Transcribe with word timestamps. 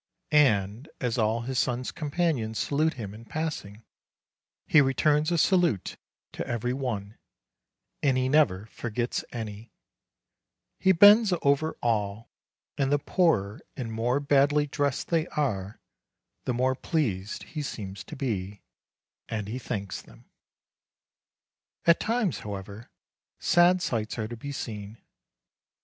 And 0.31 0.89
as 0.99 1.19
all 1.19 1.41
his 1.41 1.59
son's 1.59 1.91
companions 1.91 2.57
salute 2.57 2.95
him 2.95 3.13
in 3.13 3.23
passing, 3.23 3.83
he 4.65 4.81
returns 4.81 5.31
a 5.31 5.37
salute 5.37 5.95
to 6.31 6.47
every 6.47 6.73
one, 6.73 7.19
and 8.01 8.17
he 8.17 8.27
never 8.27 8.65
forgets 8.65 9.23
any; 9.31 9.71
he 10.79 10.91
bends 10.91 11.31
over 11.43 11.77
all, 11.83 12.31
and 12.79 12.91
the 12.91 12.97
poorer 12.97 13.61
and 13.77 13.91
more 13.91 14.19
badly 14.19 14.65
dressed 14.65 15.09
they 15.09 15.27
are, 15.27 15.79
the 16.45 16.53
more 16.55 16.73
pleased 16.73 17.43
he 17.43 17.61
seems 17.61 18.03
to 18.05 18.15
be, 18.15 18.63
and 19.29 19.47
he 19.47 19.59
thanks 19.59 20.01
them. 20.01 20.25
At 21.85 21.99
times, 21.99 22.39
however, 22.39 22.89
sad 23.37 23.83
sights 23.83 24.17
are 24.17 24.27
to 24.27 24.35
be 24.35 24.51
seen. 24.51 24.97